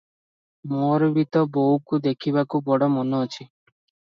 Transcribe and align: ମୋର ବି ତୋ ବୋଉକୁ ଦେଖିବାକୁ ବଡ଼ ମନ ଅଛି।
ମୋର 0.71 1.09
ବି 1.17 1.27
ତୋ 1.37 1.43
ବୋଉକୁ 1.57 1.99
ଦେଖିବାକୁ 2.09 2.63
ବଡ଼ 2.71 2.89
ମନ 2.95 3.21
ଅଛି। 3.29 3.45